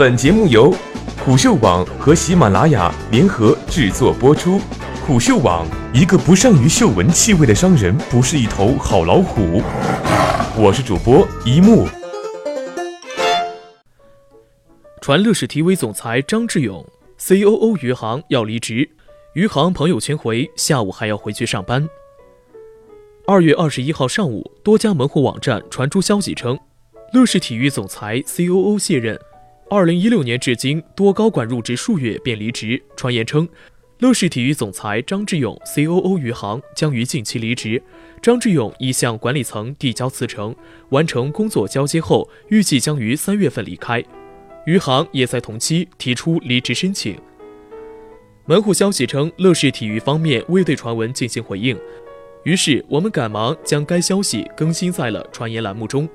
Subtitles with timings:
[0.00, 0.74] 本节目由
[1.22, 4.58] 虎嗅网和喜马拉雅联合制作播出。
[5.06, 9.60] 虎嗅网：一个不善于嗅闻气味的商人，不是一头好老虎。
[10.56, 11.86] 我是主播一木。
[15.02, 16.82] 传乐视 TV 总裁张志勇
[17.18, 18.88] ，COO 余杭要离职，
[19.34, 21.86] 余杭朋友圈回下午还要回去上班。
[23.26, 26.58] 二月二十一号上午，多家门户网站传出消息称，
[27.12, 29.20] 乐视体育总裁 COO 卸任。
[29.72, 32.82] 二零一六年至今，多高管入职数月便离职。
[32.96, 33.48] 传言称。
[34.00, 37.80] 乐视体育总裁张志勇 （COO） 余杭将于近期离职。
[38.20, 40.56] 张志勇已向管理层递交辞呈，
[40.88, 44.02] 完成工作交接后，预计将于三月份离开。
[44.66, 47.16] 余杭也在同期提出离职申请。
[48.46, 51.78] 门户消息称，乐视体育方面未对传闻进行回应，
[52.42, 56.08] 于是我们赶忙将该消息更新在了传言栏目中。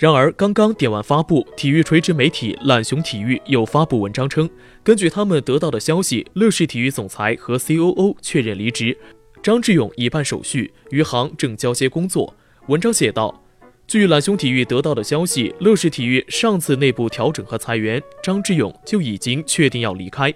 [0.00, 4.48] 然而，刚刚点完发布，体育垂直媒体懒熊体育又发布文章称，
[4.82, 8.96] 根据他们得到的消息，乐视体育总裁和 COO 确认离职，
[9.42, 12.34] 张志勇已办手续，余杭正交接工作。
[12.68, 13.44] 文章写道：
[13.86, 20.32] 据懒熊体育得到的消息，乐视体育上次内部调整和裁员，张志勇就已经确定要离开，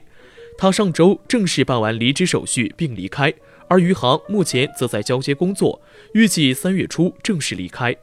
[0.59, 3.33] 他上周正式办完离职手续并离开，
[3.69, 5.81] 而余杭目前则在交接工作，
[6.13, 7.97] 预计三月初正式离开。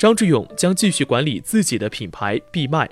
[0.00, 2.88] 张志勇将继续管理自己的品牌闭麦，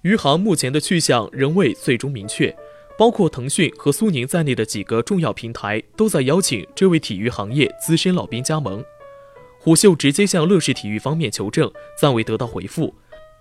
[0.00, 2.56] 余杭目前的去向仍未最终明确，
[2.96, 8.82] 包括腾讯和苏宁在内的几个重要平台都在邀请这位体育行业资深老兵加盟。
[9.60, 12.94] 虎嗅直接向乐视体育方面求证，暂未得到回复。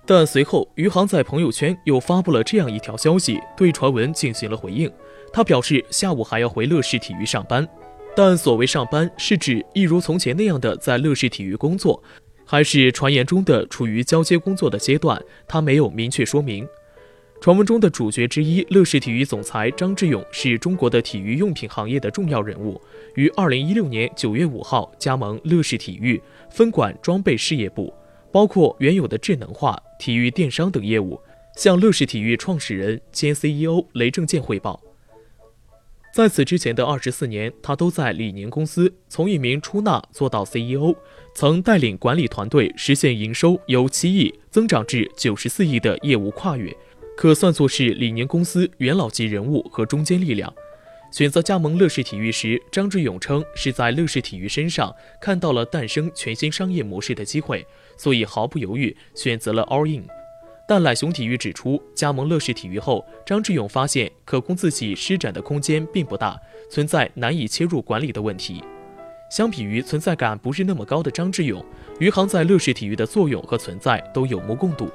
[0.05, 4.91] 但随后余杭在朋友圈又发布了这样一条消息，对传闻进行了回应。
[5.31, 7.65] 他表示下午还要回乐视体育上班，
[8.13, 12.03] 但所谓上班是指一如从前那样的在乐视体育工作。
[12.49, 16.65] 还是传言中的处于交接工作的阶段，他没有明确说明。
[17.41, 22.81] 传闻中的主角之一，乐视体育总裁张志勇是中国的体育用品行业的重要人物，
[23.15, 27.93] 于二零一六年九月五号加盟乐视体育，分管装备事业部，
[28.31, 31.19] 包括原有的智能化、体育电商等业务，
[31.57, 34.81] 向乐视体育创始人兼 CEO 雷正健汇报。
[36.17, 40.95] 在此之前的二十四年，他都在李宁公司从一名出纳做到 CEO，
[41.35, 46.75] 曾带领管理团队实现营收由七亿增长至九十四亿的业务跨越，
[47.15, 50.51] 可算作是李宁公司元老级人物和中坚力量。
[51.11, 54.91] 选择加盟乐视体育时，张志勇称是在乐视体育身上
[55.21, 57.63] 看到了诞生全新商业模式的机会，
[57.95, 60.16] 所以毫不犹豫选择了 All In。
[60.69, 66.37] 但懒熊体育指出，加盟乐视体育后，张志勇发现可供自己施展的空间并不大，
[66.69, 68.61] 存在难以切入管理的问题。
[69.31, 71.65] 相比于存在感不是那么高的张志勇，
[72.01, 74.89] 余杭在乐视体育的作用和存在都有目共睹。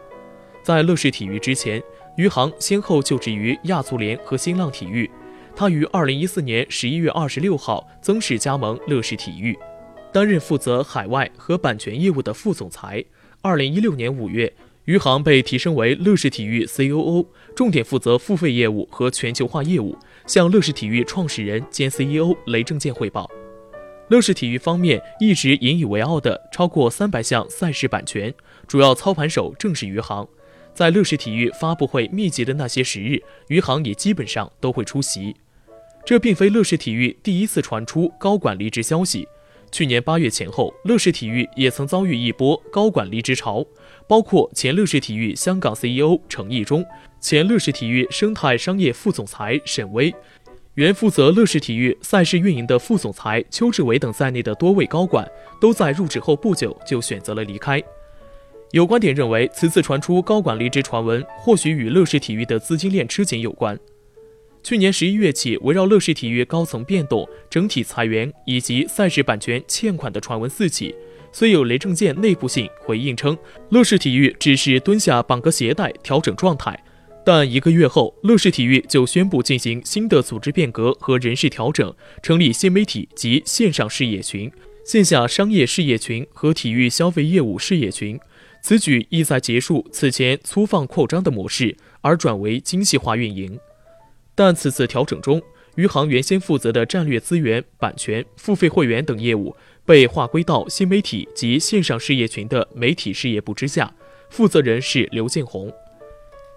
[0.63, 1.83] 在乐视体育之前，
[2.17, 5.11] 余杭先后就职于亚足联和新浪体育。
[5.57, 9.59] 他于二零一四年十一月二十六号增势加盟乐视体育，
[10.13, 13.03] 担任负责海外和版权业务的副总裁。
[13.41, 14.53] 二零一六年五月。
[14.87, 23.31] 余杭被提升为乐视体育 COO，重点负责付费业务和全球化业务，向乐视体育创始人兼 CEO 雷正健汇报。
[24.09, 28.35] 乐视体育方面一直引以为傲的超过三百项赛事版权，
[28.67, 30.27] 主要操盘手正是余杭。
[30.75, 35.37] 在乐视体育发布会密集的那些时日，余杭也基本上都会出席。
[36.05, 39.29] 这并非乐视体育第一次传出高管离职消息。
[39.71, 43.65] 去年八月前后，乐视体育也曾遭遇一波高管离职潮，
[44.09, 46.85] 包括前乐视体育香港 CEO 程毅忠、
[47.21, 50.15] 前乐视体育生态商业副总裁沈威、
[50.75, 55.27] 原负责乐视体育赛事运营的副总裁邱志伟等在内的多位高管，
[55.61, 57.83] 都在入职后不久就选择了离开。
[58.73, 63.79] 有观点认为，此次传出高管离职传闻，或许与乐视体育的资金链吃紧有关。
[64.63, 70.95] 去年十一月起，围绕乐视体育高层变动、整体裁员以及赛事版权欠款的传闻四起。
[71.33, 73.37] 虽有雷正健内部信回应称，
[73.71, 76.79] 乐视体育只是蹲下绑个鞋带调整状态，
[77.25, 84.53] 但一个月后，乐视体育就宣布进行新的组织变革和人事调整，成立新媒体及线上事业群、
[84.85, 88.21] 线下商业事业群和体育消费业务事业群。
[88.61, 93.59] 此举意在结束此前粗放扩张的模式，而转为精细化运营。
[94.35, 95.43] 但此次调整中，
[95.75, 103.93] 余杭原先负责的战略资源、版权、付费会员等业务被划归到新媒体及线上事业群的媒体事业部之下，
[104.31, 105.73] 负责人是刘建宏。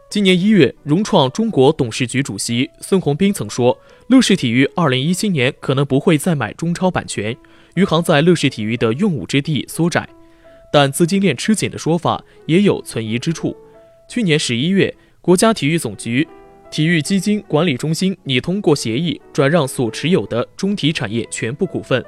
[0.10, 3.78] 今年一月，融创中国董事局主席孙宏斌曾说，
[4.08, 7.36] 乐视体育二零一七年可能不会再买中超版权，
[7.76, 10.08] 余杭在乐视体育的用武之地缩窄。
[10.72, 13.56] 但资金链吃紧的说法也有存疑之处。
[14.10, 14.96] 去年十一月。
[15.26, 16.28] 国家体育总局
[16.70, 22.06] 体育基金管理中心拟通过协议转让所持有的中体产业全部股份。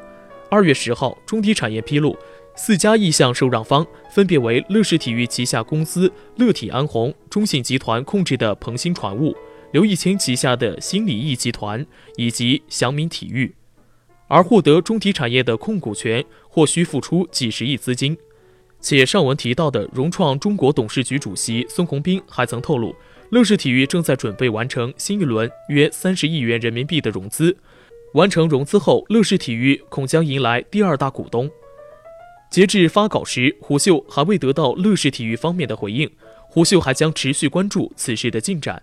[0.49, 2.17] 二月十号，中体产业披露，
[2.55, 9.35] 四家意向受让方分别为乐视体育旗下公司乐体安红、中信集团控制的鹏鑫船务、
[9.73, 11.85] 刘义谦旗下的新礼义集团
[12.15, 13.53] 以及祥明体育。
[14.29, 18.17] 而获得中体产业的控股权或需付出几十亿资金。
[18.79, 22.95] 且上文提到的融创中国董事局主席孙宏斌还曾透露，
[23.31, 27.57] 乐视体育正在准备完成新一轮约三十亿元人民币的融资。
[28.13, 31.49] 完成融资后，乐视体育恐将迎来第二大股东。
[32.49, 36.09] 截至发稿时，胡秀还未得到乐视体育方面的回应。
[36.49, 38.81] 胡秀还将持续关注此事的进展。